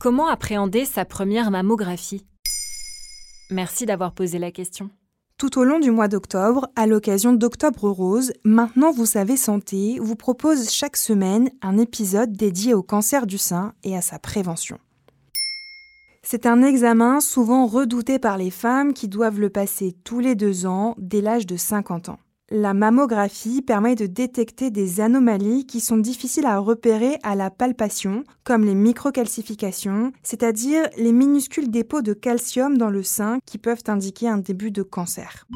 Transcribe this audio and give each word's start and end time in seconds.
Comment 0.00 0.28
appréhender 0.28 0.84
sa 0.84 1.04
première 1.04 1.50
mammographie? 1.50 2.24
Merci 3.50 3.84
d'avoir 3.84 4.12
posé 4.12 4.38
la 4.38 4.52
question. 4.52 4.90
Tout 5.38 5.58
au 5.58 5.64
long 5.64 5.80
du 5.80 5.90
mois 5.90 6.06
d'octobre, 6.06 6.68
à 6.76 6.86
l'occasion 6.86 7.32
d'Octobre 7.32 7.90
Rose, 7.90 8.32
Maintenant 8.44 8.92
vous 8.92 9.06
savez 9.06 9.36
santé 9.36 9.98
vous 10.00 10.14
propose 10.14 10.70
chaque 10.70 10.96
semaine 10.96 11.50
un 11.62 11.78
épisode 11.78 12.32
dédié 12.32 12.74
au 12.74 12.84
cancer 12.84 13.26
du 13.26 13.38
sein 13.38 13.74
et 13.82 13.96
à 13.96 14.00
sa 14.00 14.20
prévention. 14.20 14.78
C'est 16.22 16.46
un 16.46 16.62
examen 16.62 17.20
souvent 17.20 17.66
redouté 17.66 18.20
par 18.20 18.38
les 18.38 18.50
femmes 18.50 18.92
qui 18.92 19.08
doivent 19.08 19.40
le 19.40 19.50
passer 19.50 19.96
tous 20.04 20.20
les 20.20 20.36
deux 20.36 20.64
ans 20.64 20.94
dès 20.98 21.20
l'âge 21.20 21.46
de 21.46 21.56
50 21.56 22.10
ans. 22.10 22.20
La 22.50 22.72
mammographie 22.72 23.60
permet 23.60 23.94
de 23.94 24.06
détecter 24.06 24.70
des 24.70 25.02
anomalies 25.02 25.66
qui 25.66 25.82
sont 25.82 25.98
difficiles 25.98 26.46
à 26.46 26.58
repérer 26.58 27.18
à 27.22 27.34
la 27.34 27.50
palpation, 27.50 28.24
comme 28.42 28.64
les 28.64 28.74
microcalcifications, 28.74 30.12
c'est-à-dire 30.22 30.88
les 30.96 31.12
minuscules 31.12 31.70
dépôts 31.70 32.00
de 32.00 32.14
calcium 32.14 32.78
dans 32.78 32.88
le 32.88 33.02
sein 33.02 33.38
qui 33.44 33.58
peuvent 33.58 33.82
indiquer 33.88 34.28
un 34.28 34.38
début 34.38 34.70
de 34.70 34.82
cancer. 34.82 35.46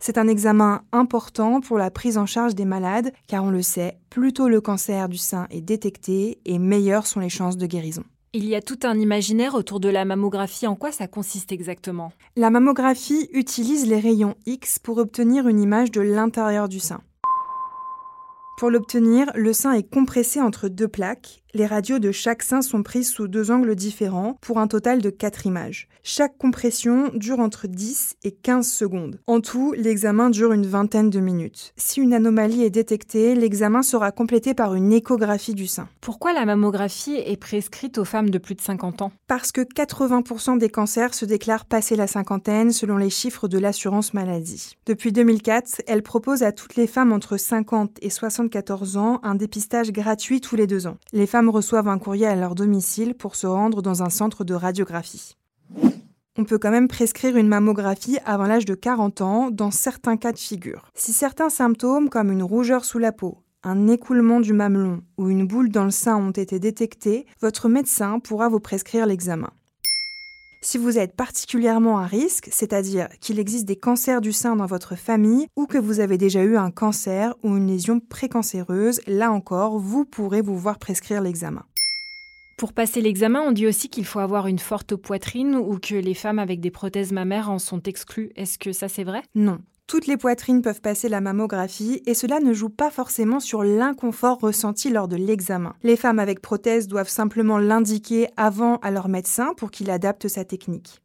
C'est 0.00 0.18
un 0.18 0.26
examen 0.26 0.82
important 0.90 1.60
pour 1.60 1.78
la 1.78 1.92
prise 1.92 2.18
en 2.18 2.26
charge 2.26 2.56
des 2.56 2.64
malades, 2.64 3.12
car 3.28 3.44
on 3.44 3.50
le 3.50 3.62
sait, 3.62 4.00
plus 4.10 4.32
tôt 4.32 4.48
le 4.48 4.60
cancer 4.60 5.08
du 5.08 5.18
sein 5.18 5.46
est 5.50 5.60
détecté 5.60 6.40
et 6.44 6.58
meilleures 6.58 7.06
sont 7.06 7.20
les 7.20 7.28
chances 7.28 7.56
de 7.56 7.66
guérison. 7.66 8.02
Il 8.38 8.44
y 8.44 8.54
a 8.54 8.60
tout 8.60 8.80
un 8.82 8.98
imaginaire 8.98 9.54
autour 9.54 9.80
de 9.80 9.88
la 9.88 10.04
mammographie. 10.04 10.66
En 10.66 10.76
quoi 10.76 10.92
ça 10.92 11.08
consiste 11.08 11.52
exactement? 11.52 12.12
La 12.36 12.50
mammographie 12.50 13.30
utilise 13.32 13.86
les 13.86 13.98
rayons 13.98 14.34
X 14.44 14.78
pour 14.78 14.98
obtenir 14.98 15.48
une 15.48 15.58
image 15.58 15.90
de 15.90 16.02
l'intérieur 16.02 16.68
du 16.68 16.78
sein. 16.78 17.00
Pour 18.56 18.70
l'obtenir, 18.70 19.30
le 19.34 19.52
sein 19.52 19.72
est 19.72 19.82
compressé 19.82 20.40
entre 20.40 20.68
deux 20.68 20.88
plaques. 20.88 21.42
Les 21.56 21.64
radios 21.64 21.98
de 21.98 22.12
chaque 22.12 22.42
sein 22.42 22.60
sont 22.60 22.82
prises 22.82 23.10
sous 23.10 23.28
deux 23.28 23.50
angles 23.50 23.74
différents 23.74 24.36
pour 24.42 24.58
un 24.58 24.66
total 24.66 25.00
de 25.00 25.08
quatre 25.08 25.46
images. 25.46 25.88
Chaque 26.02 26.36
compression 26.36 27.10
dure 27.14 27.40
entre 27.40 27.66
10 27.66 28.16
et 28.24 28.30
15 28.30 28.70
secondes. 28.70 29.20
En 29.26 29.40
tout, 29.40 29.72
l'examen 29.72 30.28
dure 30.28 30.52
une 30.52 30.66
vingtaine 30.66 31.08
de 31.08 31.18
minutes. 31.18 31.72
Si 31.78 32.00
une 32.00 32.12
anomalie 32.12 32.62
est 32.62 32.70
détectée, 32.70 33.34
l'examen 33.34 33.82
sera 33.82 34.12
complété 34.12 34.52
par 34.52 34.74
une 34.74 34.92
échographie 34.92 35.54
du 35.54 35.66
sein. 35.66 35.88
Pourquoi 36.02 36.34
la 36.34 36.44
mammographie 36.44 37.16
est 37.16 37.40
prescrite 37.40 37.96
aux 37.96 38.04
femmes 38.04 38.28
de 38.28 38.38
plus 38.38 38.54
de 38.54 38.60
50 38.60 39.00
ans? 39.00 39.12
Parce 39.26 39.50
que 39.50 39.62
80% 39.62 40.58
des 40.58 40.68
cancers 40.68 41.14
se 41.14 41.24
déclarent 41.24 41.64
passé 41.64 41.96
la 41.96 42.06
cinquantaine 42.06 42.70
selon 42.70 42.98
les 42.98 43.10
chiffres 43.10 43.48
de 43.48 43.58
l'assurance 43.58 44.12
maladie. 44.12 44.76
Depuis 44.84 45.10
2004, 45.10 45.82
elle 45.86 46.02
propose 46.02 46.42
à 46.42 46.52
toutes 46.52 46.76
les 46.76 46.86
femmes 46.86 47.12
entre 47.12 47.38
50 47.38 47.96
et 48.02 48.10
74 48.46 48.96
ans 48.96 49.20
un 49.22 49.34
dépistage 49.34 49.92
gratuit 49.92 50.40
tous 50.40 50.56
les 50.56 50.66
deux 50.66 50.86
ans. 50.86 50.98
Les 51.12 51.26
femmes 51.26 51.48
reçoivent 51.48 51.88
un 51.88 51.98
courrier 51.98 52.26
à 52.26 52.36
leur 52.36 52.54
domicile 52.54 53.14
pour 53.14 53.34
se 53.34 53.46
rendre 53.46 53.82
dans 53.82 54.02
un 54.02 54.10
centre 54.10 54.44
de 54.44 54.54
radiographie. 54.54 55.36
On 56.38 56.44
peut 56.44 56.58
quand 56.58 56.70
même 56.70 56.88
prescrire 56.88 57.36
une 57.36 57.48
mammographie 57.48 58.18
avant 58.24 58.46
l'âge 58.46 58.66
de 58.66 58.74
40 58.74 59.20
ans 59.22 59.50
dans 59.50 59.70
certains 59.70 60.16
cas 60.16 60.32
de 60.32 60.38
figure. 60.38 60.90
Si 60.94 61.12
certains 61.12 61.48
symptômes 61.48 62.08
comme 62.08 62.30
une 62.30 62.42
rougeur 62.42 62.84
sous 62.84 62.98
la 62.98 63.12
peau, 63.12 63.38
un 63.62 63.88
écoulement 63.88 64.40
du 64.40 64.52
mamelon 64.52 65.00
ou 65.16 65.28
une 65.28 65.46
boule 65.46 65.70
dans 65.70 65.84
le 65.84 65.90
sein 65.90 66.16
ont 66.16 66.30
été 66.30 66.60
détectés, 66.60 67.26
votre 67.40 67.68
médecin 67.68 68.20
pourra 68.20 68.48
vous 68.48 68.60
prescrire 68.60 69.06
l'examen. 69.06 69.50
Si 70.66 70.78
vous 70.78 70.98
êtes 70.98 71.14
particulièrement 71.14 72.00
à 72.00 72.06
risque, 72.06 72.48
c'est-à-dire 72.50 73.08
qu'il 73.20 73.38
existe 73.38 73.66
des 73.66 73.76
cancers 73.76 74.20
du 74.20 74.32
sein 74.32 74.56
dans 74.56 74.66
votre 74.66 74.96
famille 74.96 75.46
ou 75.54 75.66
que 75.66 75.78
vous 75.78 76.00
avez 76.00 76.18
déjà 76.18 76.42
eu 76.42 76.56
un 76.56 76.72
cancer 76.72 77.36
ou 77.44 77.56
une 77.56 77.68
lésion 77.68 78.00
précancéreuse, 78.00 79.00
là 79.06 79.30
encore, 79.30 79.78
vous 79.78 80.04
pourrez 80.04 80.42
vous 80.42 80.58
voir 80.58 80.80
prescrire 80.80 81.20
l'examen. 81.20 81.62
Pour 82.58 82.72
passer 82.72 83.00
l'examen, 83.00 83.42
on 83.42 83.52
dit 83.52 83.68
aussi 83.68 83.88
qu'il 83.88 84.04
faut 84.04 84.18
avoir 84.18 84.48
une 84.48 84.58
forte 84.58 84.96
poitrine 84.96 85.54
ou 85.54 85.78
que 85.78 85.94
les 85.94 86.14
femmes 86.14 86.40
avec 86.40 86.58
des 86.58 86.72
prothèses 86.72 87.12
mammaires 87.12 87.48
en 87.48 87.60
sont 87.60 87.84
exclues. 87.84 88.32
Est-ce 88.34 88.58
que 88.58 88.72
ça 88.72 88.88
c'est 88.88 89.04
vrai? 89.04 89.22
Non. 89.36 89.60
Toutes 89.86 90.08
les 90.08 90.16
poitrines 90.16 90.62
peuvent 90.62 90.80
passer 90.80 91.08
la 91.08 91.20
mammographie 91.20 92.02
et 92.06 92.14
cela 92.14 92.40
ne 92.40 92.52
joue 92.52 92.70
pas 92.70 92.90
forcément 92.90 93.38
sur 93.38 93.62
l'inconfort 93.62 94.40
ressenti 94.40 94.90
lors 94.90 95.06
de 95.06 95.14
l'examen. 95.14 95.74
Les 95.84 95.96
femmes 95.96 96.18
avec 96.18 96.40
prothèses 96.40 96.88
doivent 96.88 97.08
simplement 97.08 97.58
l'indiquer 97.58 98.28
avant 98.36 98.78
à 98.78 98.90
leur 98.90 99.08
médecin 99.08 99.54
pour 99.56 99.70
qu'il 99.70 99.90
adapte 99.90 100.26
sa 100.26 100.44
technique. 100.44 101.02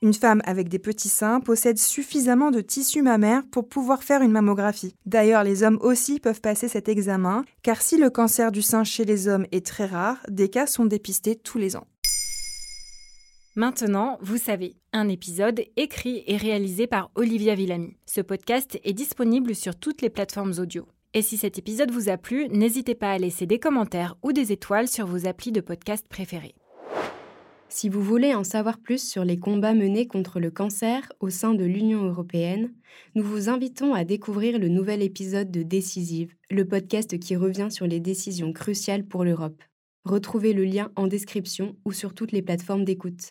Une 0.00 0.14
femme 0.14 0.40
avec 0.46 0.70
des 0.70 0.78
petits 0.78 1.10
seins 1.10 1.40
possède 1.40 1.78
suffisamment 1.78 2.50
de 2.50 2.62
tissu 2.62 3.02
mammaire 3.02 3.42
pour 3.52 3.68
pouvoir 3.68 4.02
faire 4.02 4.22
une 4.22 4.32
mammographie. 4.32 4.96
D'ailleurs, 5.04 5.44
les 5.44 5.62
hommes 5.62 5.78
aussi 5.82 6.20
peuvent 6.20 6.40
passer 6.40 6.68
cet 6.68 6.88
examen, 6.88 7.44
car 7.62 7.82
si 7.82 7.98
le 7.98 8.08
cancer 8.08 8.50
du 8.50 8.62
sein 8.62 8.82
chez 8.82 9.04
les 9.04 9.28
hommes 9.28 9.46
est 9.52 9.64
très 9.64 9.86
rare, 9.86 10.16
des 10.28 10.48
cas 10.48 10.66
sont 10.66 10.86
dépistés 10.86 11.36
tous 11.36 11.58
les 11.58 11.76
ans. 11.76 11.86
Maintenant, 13.54 14.16
vous 14.22 14.38
savez, 14.38 14.76
un 14.94 15.10
épisode 15.10 15.60
écrit 15.76 16.24
et 16.26 16.38
réalisé 16.38 16.86
par 16.86 17.10
Olivia 17.16 17.54
Villamy. 17.54 17.98
Ce 18.06 18.22
podcast 18.22 18.80
est 18.82 18.94
disponible 18.94 19.54
sur 19.54 19.76
toutes 19.76 20.00
les 20.00 20.08
plateformes 20.08 20.54
audio. 20.56 20.86
Et 21.12 21.20
si 21.20 21.36
cet 21.36 21.58
épisode 21.58 21.90
vous 21.90 22.08
a 22.08 22.16
plu, 22.16 22.48
n'hésitez 22.48 22.94
pas 22.94 23.12
à 23.12 23.18
laisser 23.18 23.44
des 23.44 23.58
commentaires 23.58 24.16
ou 24.22 24.32
des 24.32 24.52
étoiles 24.52 24.88
sur 24.88 25.06
vos 25.06 25.26
applis 25.26 25.52
de 25.52 25.60
podcast 25.60 26.06
préférés. 26.08 26.54
Si 27.68 27.90
vous 27.90 28.00
voulez 28.00 28.34
en 28.34 28.42
savoir 28.42 28.78
plus 28.78 29.06
sur 29.06 29.22
les 29.22 29.38
combats 29.38 29.74
menés 29.74 30.06
contre 30.06 30.40
le 30.40 30.50
cancer 30.50 31.12
au 31.20 31.28
sein 31.28 31.52
de 31.52 31.64
l'Union 31.64 32.04
européenne, 32.04 32.72
nous 33.14 33.22
vous 33.22 33.50
invitons 33.50 33.92
à 33.92 34.04
découvrir 34.04 34.58
le 34.58 34.68
nouvel 34.68 35.02
épisode 35.02 35.50
de 35.50 35.62
Décisive, 35.62 36.34
le 36.50 36.66
podcast 36.66 37.18
qui 37.18 37.36
revient 37.36 37.68
sur 37.70 37.86
les 37.86 38.00
décisions 38.00 38.54
cruciales 38.54 39.04
pour 39.04 39.24
l'Europe. 39.24 39.62
Retrouvez 40.06 40.54
le 40.54 40.64
lien 40.64 40.90
en 40.96 41.06
description 41.06 41.76
ou 41.84 41.92
sur 41.92 42.14
toutes 42.14 42.32
les 42.32 42.40
plateformes 42.40 42.86
d'écoute. 42.86 43.28